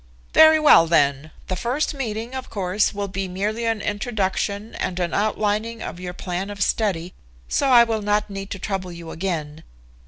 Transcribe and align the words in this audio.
"Very 0.33 0.57
well, 0.59 0.87
then. 0.87 1.29
The 1.47 1.55
first 1.55 1.93
meeting, 1.93 2.33
of 2.33 2.49
course, 2.49 2.91
will 2.91 3.07
be 3.07 3.27
merely 3.27 3.65
an 3.65 3.81
introduction 3.81 4.73
and 4.73 4.99
an 4.99 5.13
outlining 5.13 5.83
of 5.83 5.99
your 5.99 6.13
plan 6.13 6.49
of 6.49 6.59
study, 6.63 7.13
so 7.47 7.67
I 7.69 7.83
will 7.83 8.01
not 8.01 8.27
need 8.27 8.49
to 8.49 8.57
trouble 8.57 8.91
you 8.91 9.11
again. 9.11 9.63